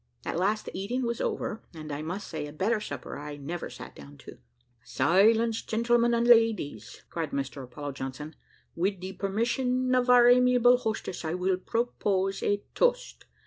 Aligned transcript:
At 0.25 0.35
last 0.39 0.65
the 0.65 0.75
eating 0.75 1.03
was 1.03 1.21
over, 1.21 1.61
and 1.75 1.91
I 1.91 2.01
must 2.01 2.25
say 2.27 2.47
a 2.47 2.51
better 2.51 2.79
supper 2.81 3.19
I 3.19 3.37
never 3.37 3.69
sat 3.69 3.95
down 3.95 4.17
to. 4.25 4.39
"Silence, 4.83 5.61
gentlemen 5.61 6.15
and 6.15 6.25
ladies," 6.27 7.03
cried 7.11 7.29
Mr 7.29 7.63
Apollo 7.65 7.91
Johnson, 7.91 8.35
"wid 8.75 8.99
de 8.99 9.13
permission 9.13 9.93
of 9.93 10.09
our 10.09 10.27
amiable 10.27 10.77
hostess, 10.79 11.23
I 11.23 11.35
will 11.35 11.57
purpose 11.57 12.41
a 12.41 12.63
toast. 12.73 13.25